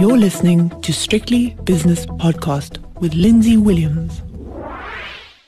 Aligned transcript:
You're 0.00 0.16
listening 0.16 0.70
to 0.80 0.94
Strictly 0.94 1.50
Business 1.64 2.06
Podcast 2.06 2.78
with 3.00 3.12
Lindsay 3.12 3.58
Williams. 3.58 4.22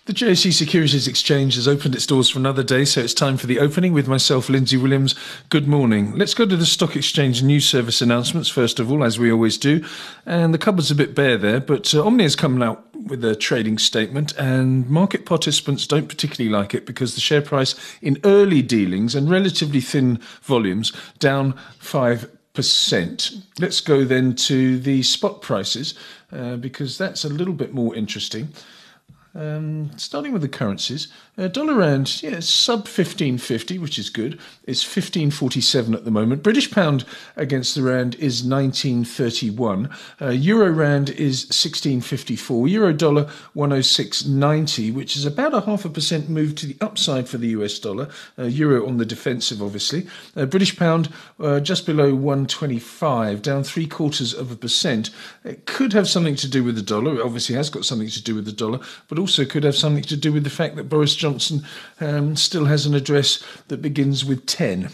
The 0.04 0.12
JSE 0.12 0.52
Securities 0.52 1.08
Exchange 1.08 1.54
has 1.54 1.66
opened 1.66 1.94
its 1.94 2.04
doors 2.04 2.28
for 2.28 2.38
another 2.38 2.62
day, 2.62 2.84
so 2.84 3.00
it's 3.00 3.14
time 3.14 3.38
for 3.38 3.46
the 3.46 3.58
opening 3.58 3.94
with 3.94 4.08
myself, 4.08 4.50
Lindsay 4.50 4.76
Williams. 4.76 5.14
Good 5.48 5.66
morning. 5.66 6.12
Let's 6.18 6.34
go 6.34 6.44
to 6.44 6.54
the 6.54 6.66
Stock 6.66 6.96
Exchange 6.96 7.42
news 7.42 7.64
service 7.64 8.02
announcements, 8.02 8.50
first 8.50 8.78
of 8.78 8.92
all, 8.92 9.02
as 9.02 9.18
we 9.18 9.32
always 9.32 9.56
do. 9.56 9.82
And 10.26 10.52
the 10.52 10.58
cupboard's 10.58 10.90
a 10.90 10.94
bit 10.94 11.14
bare 11.14 11.38
there, 11.38 11.58
but 11.58 11.94
uh, 11.94 12.04
Omnia's 12.04 12.36
coming 12.36 12.62
out 12.62 12.94
with 13.06 13.24
a 13.24 13.34
trading 13.34 13.78
statement, 13.78 14.36
and 14.36 14.86
market 14.86 15.24
participants 15.24 15.86
don't 15.86 16.10
particularly 16.10 16.54
like 16.54 16.74
it 16.74 16.84
because 16.84 17.14
the 17.14 17.22
share 17.22 17.40
price 17.40 17.74
in 18.02 18.18
early 18.22 18.60
dealings 18.60 19.14
and 19.14 19.30
relatively 19.30 19.80
thin 19.80 20.20
volumes 20.42 20.92
down 21.18 21.58
5 21.78 22.28
percent. 22.54 23.32
Let's 23.58 23.80
go 23.80 24.04
then 24.04 24.34
to 24.36 24.78
the 24.78 25.02
spot 25.02 25.42
prices 25.42 25.94
uh, 26.30 26.56
because 26.56 26.98
that's 26.98 27.24
a 27.24 27.28
little 27.28 27.54
bit 27.54 27.72
more 27.72 27.94
interesting. 27.94 28.48
Um, 29.34 29.90
starting 29.96 30.32
with 30.32 30.42
the 30.42 30.48
currencies, 30.48 31.08
uh, 31.38 31.48
dollar 31.48 31.74
rand, 31.74 32.22
yeah, 32.22 32.40
sub 32.40 32.86
fifteen 32.86 33.38
fifty, 33.38 33.78
which 33.78 33.98
is 33.98 34.10
good. 34.10 34.38
It's 34.64 34.82
fifteen 34.82 35.30
forty 35.30 35.62
seven 35.62 35.94
at 35.94 36.04
the 36.04 36.10
moment. 36.10 36.42
British 36.42 36.70
pound 36.70 37.06
against 37.34 37.74
the 37.74 37.82
rand 37.82 38.14
is 38.16 38.44
nineteen 38.44 39.04
thirty 39.04 39.48
one. 39.48 39.88
Uh, 40.20 40.28
Euro 40.28 40.70
rand 40.70 41.08
is 41.08 41.46
sixteen 41.50 42.02
fifty 42.02 42.36
four. 42.36 42.68
Euro 42.68 42.92
dollar 42.92 43.30
one 43.54 43.72
oh 43.72 43.80
six 43.80 44.26
ninety, 44.26 44.90
which 44.90 45.16
is 45.16 45.24
about 45.24 45.54
a 45.54 45.62
half 45.62 45.86
a 45.86 45.88
percent 45.88 46.28
move 46.28 46.54
to 46.56 46.66
the 46.66 46.76
upside 46.82 47.26
for 47.26 47.38
the 47.38 47.48
US 47.48 47.78
dollar. 47.78 48.10
Uh, 48.38 48.44
Euro 48.44 48.86
on 48.86 48.98
the 48.98 49.06
defensive, 49.06 49.62
obviously. 49.62 50.06
Uh, 50.36 50.44
British 50.44 50.76
pound 50.76 51.08
uh, 51.40 51.58
just 51.58 51.86
below 51.86 52.14
one 52.14 52.46
twenty 52.46 52.78
five, 52.78 53.40
down 53.40 53.64
three 53.64 53.86
quarters 53.86 54.34
of 54.34 54.52
a 54.52 54.56
percent. 54.56 55.08
It 55.42 55.64
could 55.64 55.94
have 55.94 56.06
something 56.06 56.36
to 56.36 56.48
do 56.48 56.62
with 56.62 56.74
the 56.74 56.82
dollar. 56.82 57.14
It 57.14 57.24
obviously 57.24 57.54
has 57.54 57.70
got 57.70 57.86
something 57.86 58.08
to 58.10 58.22
do 58.22 58.34
with 58.34 58.44
the 58.44 58.52
dollar, 58.52 58.80
but 59.08 59.21
also 59.22 59.44
could 59.44 59.62
have 59.62 59.76
something 59.76 60.02
to 60.02 60.16
do 60.16 60.32
with 60.32 60.42
the 60.42 60.50
fact 60.50 60.74
that 60.74 60.88
Boris 60.88 61.14
Johnson 61.14 61.64
um, 62.00 62.34
still 62.34 62.64
has 62.64 62.86
an 62.86 62.94
address 62.94 63.40
that 63.68 63.80
begins 63.80 64.24
with 64.24 64.46
10. 64.46 64.88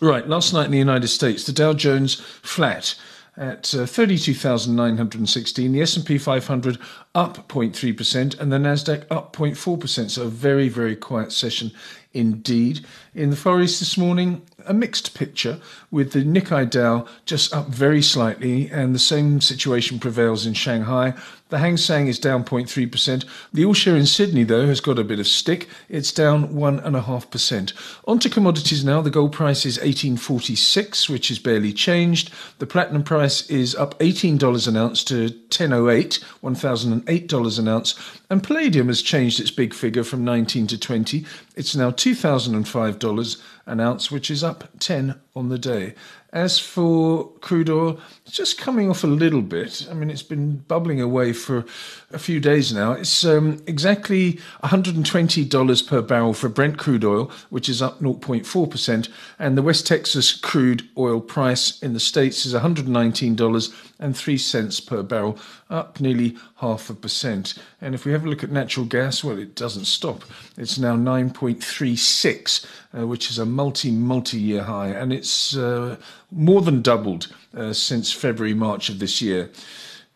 Right, 0.00 0.26
last 0.26 0.52
night 0.52 0.64
in 0.64 0.72
the 0.72 0.78
United 0.78 1.06
States, 1.06 1.44
the 1.44 1.52
Dow 1.52 1.72
Jones 1.72 2.16
flat 2.42 2.96
at 3.36 3.74
uh, 3.74 3.86
32,916, 3.86 5.72
the 5.72 5.80
S&P 5.82 6.18
500 6.18 6.78
up 7.14 7.48
0.3% 7.48 8.38
and 8.38 8.52
the 8.52 8.58
Nasdaq 8.58 9.04
up 9.10 9.34
0.4%, 9.34 10.10
so 10.10 10.22
a 10.22 10.28
very 10.28 10.68
very 10.68 10.96
quiet 10.96 11.32
session 11.32 11.72
indeed. 12.14 12.84
In 13.14 13.30
the 13.30 13.36
Far 13.36 13.60
East 13.60 13.78
this 13.80 13.96
morning, 13.96 14.42
a 14.66 14.74
mixed 14.74 15.14
picture 15.14 15.60
with 15.90 16.12
the 16.12 16.24
Nikkei 16.24 16.68
Dow 16.68 17.06
just 17.24 17.54
up 17.54 17.68
very 17.68 18.02
slightly 18.02 18.70
and 18.70 18.94
the 18.94 18.98
same 18.98 19.40
situation 19.40 19.98
prevails 19.98 20.46
in 20.46 20.54
Shanghai. 20.54 21.14
The 21.50 21.58
Hang 21.58 21.76
Seng 21.76 22.08
is 22.08 22.18
down 22.18 22.44
0.3%. 22.44 23.24
The 23.52 23.64
All 23.64 23.74
Share 23.74 23.96
in 23.96 24.06
Sydney, 24.06 24.44
though, 24.44 24.66
has 24.66 24.80
got 24.80 24.98
a 24.98 25.04
bit 25.04 25.20
of 25.20 25.26
stick. 25.26 25.68
It's 25.88 26.12
down 26.12 26.54
1.5%. 26.54 27.72
On 28.06 28.18
to 28.18 28.30
commodities 28.30 28.84
now. 28.84 29.02
The 29.02 29.10
gold 29.10 29.32
price 29.32 29.66
is 29.66 29.76
1846, 29.76 31.10
which 31.10 31.30
is 31.30 31.38
barely 31.38 31.72
changed. 31.72 32.32
The 32.58 32.66
platinum 32.66 33.02
price 33.02 33.31
is 33.48 33.74
up 33.74 33.98
$18 33.98 34.68
an 34.68 34.76
ounce 34.76 35.02
to 35.04 35.22
1008, 35.22 36.18
$1,008 36.42 37.58
an 37.58 37.68
ounce. 37.68 37.94
And 38.28 38.42
palladium 38.42 38.88
has 38.88 39.02
changed 39.02 39.40
its 39.40 39.50
big 39.50 39.72
figure 39.74 40.04
from 40.04 40.24
19 40.24 40.66
to 40.68 40.78
20. 40.78 41.24
It's 41.56 41.74
now 41.74 41.90
$2,005 41.90 43.42
an 43.66 43.80
ounce, 43.80 44.10
which 44.10 44.30
is 44.30 44.44
up 44.44 44.68
10 44.78 45.18
on 45.34 45.48
the 45.48 45.58
day. 45.58 45.94
As 46.32 46.58
for 46.58 47.30
crude 47.40 47.70
oil, 47.70 47.98
it's 48.24 48.36
just 48.36 48.56
coming 48.58 48.88
off 48.88 49.02
a 49.04 49.06
little 49.06 49.42
bit. 49.42 49.86
I 49.90 49.94
mean, 49.94 50.10
it's 50.10 50.22
been 50.22 50.58
bubbling 50.68 51.00
away 51.00 51.32
for 51.34 51.64
a 52.10 52.18
few 52.18 52.40
days 52.40 52.72
now. 52.72 52.92
It's 52.92 53.24
um, 53.24 53.62
exactly 53.66 54.40
$120 54.62 55.86
per 55.86 56.02
barrel 56.02 56.32
for 56.32 56.48
Brent 56.48 56.78
crude 56.78 57.04
oil, 57.04 57.30
which 57.50 57.68
is 57.68 57.82
up 57.82 58.00
0.4%. 58.00 59.08
And 59.38 59.58
the 59.58 59.62
West 59.62 59.86
Texas 59.86 60.32
crude 60.32 60.88
oil 60.96 61.20
price 61.20 61.82
in 61.82 61.92
the 61.92 62.00
States 62.00 62.46
is 62.46 62.54
$119.03 62.54 64.86
per 64.86 65.02
barrel, 65.02 65.38
up 65.68 66.00
nearly 66.00 66.34
half 66.62 66.88
a 66.88 66.94
percent. 66.94 67.54
And 67.80 67.92
if 67.92 68.06
we 68.06 68.12
have 68.12 68.24
a 68.24 68.28
look 68.28 68.44
at 68.44 68.50
natural 68.50 68.86
gas, 68.86 69.24
well, 69.24 69.36
it 69.36 69.56
doesn't 69.56 69.86
stop. 69.86 70.22
It's 70.56 70.78
now 70.78 70.94
9.36, 70.96 72.64
uh, 72.96 73.06
which 73.08 73.30
is 73.30 73.38
a 73.38 73.44
multi, 73.44 73.90
multi 73.90 74.38
year 74.38 74.62
high. 74.62 74.88
And 74.88 75.12
it's 75.12 75.56
uh, 75.56 75.96
more 76.30 76.62
than 76.62 76.80
doubled 76.80 77.34
uh, 77.54 77.72
since 77.72 78.12
February, 78.12 78.54
March 78.54 78.88
of 78.88 79.00
this 79.00 79.20
year, 79.20 79.50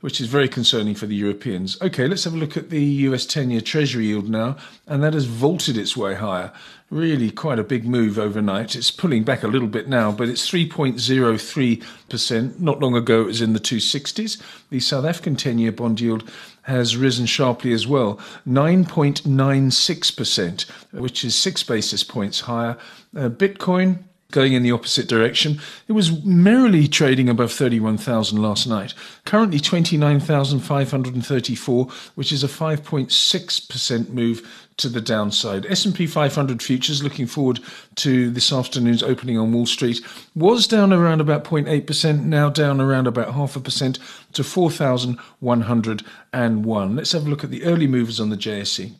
which 0.06 0.20
is 0.20 0.28
very 0.28 0.48
concerning 0.48 0.94
for 0.94 1.06
the 1.06 1.16
Europeans. 1.16 1.76
Okay, 1.82 2.06
let's 2.06 2.22
have 2.22 2.34
a 2.34 2.36
look 2.36 2.56
at 2.56 2.70
the 2.70 2.84
US 3.08 3.26
10 3.26 3.50
year 3.50 3.60
Treasury 3.60 4.06
yield 4.06 4.28
now, 4.28 4.56
and 4.86 5.02
that 5.02 5.14
has 5.14 5.24
vaulted 5.24 5.76
its 5.76 5.96
way 5.96 6.14
higher. 6.14 6.52
Really 6.90 7.32
quite 7.32 7.58
a 7.58 7.64
big 7.64 7.84
move 7.84 8.16
overnight. 8.16 8.76
It's 8.76 8.92
pulling 8.92 9.24
back 9.24 9.42
a 9.42 9.48
little 9.48 9.66
bit 9.66 9.88
now, 9.88 10.12
but 10.12 10.28
it's 10.28 10.48
3.03%. 10.48 12.60
Not 12.60 12.78
long 12.78 12.94
ago, 12.94 13.22
it 13.22 13.26
was 13.26 13.42
in 13.42 13.52
the 13.52 13.58
260s. 13.58 14.40
The 14.70 14.78
South 14.78 15.04
African 15.04 15.34
10 15.34 15.58
year 15.58 15.72
bond 15.72 16.00
yield 16.00 16.30
has 16.62 16.96
risen 16.96 17.26
sharply 17.26 17.72
as 17.72 17.88
well 17.88 18.20
9.96%, 18.46 20.70
which 20.92 21.24
is 21.24 21.34
six 21.34 21.64
basis 21.64 22.04
points 22.04 22.42
higher. 22.42 22.78
Uh, 23.16 23.28
Bitcoin 23.28 24.04
going 24.30 24.52
in 24.52 24.62
the 24.62 24.72
opposite 24.72 25.08
direction. 25.08 25.60
It 25.88 25.92
was 25.92 26.22
merrily 26.24 26.86
trading 26.88 27.28
above 27.28 27.52
31,000 27.52 28.40
last 28.40 28.66
night. 28.66 28.94
Currently 29.24 29.60
29,534, 29.60 31.86
which 32.14 32.32
is 32.32 32.42
a 32.42 32.48
5.6% 32.48 34.08
move 34.10 34.66
to 34.76 34.88
the 34.88 35.00
downside. 35.00 35.64
S&P 35.66 36.06
500 36.06 36.62
futures 36.62 37.02
looking 37.02 37.26
forward 37.26 37.58
to 37.96 38.30
this 38.30 38.52
afternoon's 38.52 39.02
opening 39.02 39.36
on 39.38 39.52
Wall 39.52 39.66
Street 39.66 40.00
was 40.34 40.66
down 40.66 40.92
around 40.92 41.22
about 41.22 41.44
0.8%, 41.44 42.24
now 42.24 42.50
down 42.50 42.80
around 42.80 43.06
about 43.06 43.34
half 43.34 43.56
a 43.56 43.60
percent 43.60 43.98
to 44.34 44.44
4,101. 44.44 46.96
Let's 46.96 47.12
have 47.12 47.26
a 47.26 47.30
look 47.30 47.44
at 47.44 47.50
the 47.50 47.64
early 47.64 47.86
movers 47.86 48.20
on 48.20 48.28
the 48.30 48.36
JSE. 48.36 48.92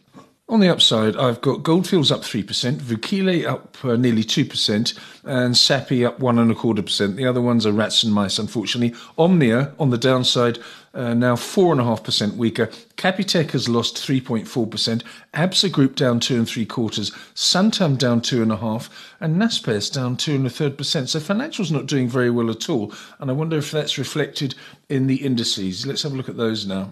On 0.48 0.60
the 0.60 0.68
upside, 0.68 1.16
I've 1.16 1.40
got 1.40 1.64
Goldfields 1.64 2.12
up 2.12 2.20
3%, 2.20 2.76
Vukile 2.76 3.44
up 3.48 3.84
uh, 3.84 3.96
nearly 3.96 4.22
2%, 4.22 4.96
and 5.24 5.56
Sappi 5.56 6.06
up 6.06 6.20
one 6.20 6.38
and 6.38 6.52
a 6.52 6.54
quarter 6.54 6.82
percent. 6.82 7.16
The 7.16 7.26
other 7.26 7.40
ones 7.40 7.66
are 7.66 7.72
rats 7.72 8.04
and 8.04 8.14
mice, 8.14 8.38
unfortunately. 8.38 8.96
Omnia 9.18 9.74
on 9.80 9.90
the 9.90 9.98
downside, 9.98 10.60
uh, 10.94 11.14
now 11.14 11.34
4.5% 11.34 12.36
weaker. 12.36 12.68
Capitec 12.96 13.50
has 13.50 13.68
lost 13.68 13.96
3.4%, 13.96 15.02
Absa 15.34 15.72
Group 15.72 15.96
down 15.96 16.20
two 16.20 16.36
and 16.36 16.48
three 16.48 16.64
quarters, 16.64 17.10
Santam 17.34 17.98
down 17.98 18.20
two 18.20 18.40
and 18.40 18.52
a 18.52 18.56
half, 18.56 18.88
and 19.18 19.42
Naspers 19.42 19.92
down 19.92 20.16
two 20.16 20.36
and 20.36 20.46
a 20.46 20.50
third 20.50 20.78
percent. 20.78 21.08
So 21.08 21.18
financials 21.18 21.72
not 21.72 21.86
doing 21.86 22.08
very 22.08 22.30
well 22.30 22.52
at 22.52 22.70
all, 22.70 22.94
and 23.18 23.30
I 23.30 23.34
wonder 23.34 23.58
if 23.58 23.72
that's 23.72 23.98
reflected 23.98 24.54
in 24.88 25.08
the 25.08 25.16
indices. 25.16 25.86
Let's 25.86 26.04
have 26.04 26.12
a 26.12 26.16
look 26.16 26.28
at 26.28 26.36
those 26.36 26.66
now. 26.66 26.90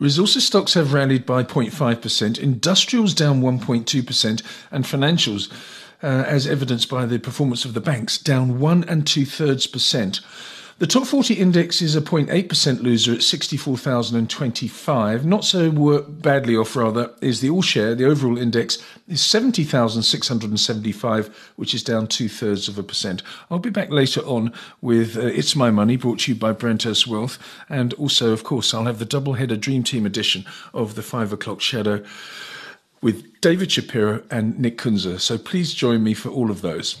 Resources 0.00 0.46
stocks 0.46 0.74
have 0.74 0.92
rallied 0.92 1.26
by 1.26 1.42
0.5%, 1.42 2.38
industrials 2.38 3.14
down 3.14 3.42
1.2%, 3.42 4.42
and 4.70 4.84
financials, 4.84 5.50
uh, 6.02 6.06
as 6.06 6.46
evidenced 6.46 6.88
by 6.88 7.04
the 7.04 7.18
performance 7.18 7.64
of 7.64 7.74
the 7.74 7.80
banks, 7.80 8.16
down 8.16 8.60
one 8.60 8.84
and 8.84 9.04
two 9.06 9.24
thirds 9.24 9.66
percent. 9.66 10.20
The 10.78 10.86
top 10.86 11.06
40 11.08 11.34
index 11.34 11.82
is 11.82 11.96
a 11.96 12.00
0.8% 12.00 12.82
loser 12.82 13.14
at 13.14 13.24
64,025. 13.24 15.26
Not 15.26 15.44
so 15.44 15.72
badly 16.02 16.54
off, 16.54 16.76
rather, 16.76 17.10
is 17.20 17.40
the 17.40 17.50
all 17.50 17.62
share. 17.62 17.96
The 17.96 18.04
overall 18.04 18.38
index 18.38 18.78
is 19.08 19.20
70,675, 19.20 21.52
which 21.56 21.74
is 21.74 21.82
down 21.82 22.06
two 22.06 22.28
thirds 22.28 22.68
of 22.68 22.78
a 22.78 22.84
percent. 22.84 23.24
I'll 23.50 23.58
be 23.58 23.70
back 23.70 23.90
later 23.90 24.20
on 24.20 24.52
with 24.80 25.16
uh, 25.16 25.22
It's 25.22 25.56
My 25.56 25.72
Money, 25.72 25.96
brought 25.96 26.20
to 26.20 26.30
you 26.30 26.38
by 26.38 26.52
Brenthurst 26.52 27.08
Wealth. 27.08 27.40
And 27.68 27.92
also, 27.94 28.32
of 28.32 28.44
course, 28.44 28.72
I'll 28.72 28.84
have 28.84 29.00
the 29.00 29.04
double 29.04 29.32
header 29.32 29.56
Dream 29.56 29.82
Team 29.82 30.06
edition 30.06 30.44
of 30.72 30.94
the 30.94 31.02
5 31.02 31.32
o'clock 31.32 31.60
shadow 31.60 32.04
with 33.02 33.40
David 33.40 33.72
Shapiro 33.72 34.22
and 34.30 34.56
Nick 34.60 34.78
Kunze. 34.78 35.20
So 35.20 35.38
please 35.38 35.74
join 35.74 36.04
me 36.04 36.14
for 36.14 36.28
all 36.28 36.52
of 36.52 36.60
those. 36.60 37.00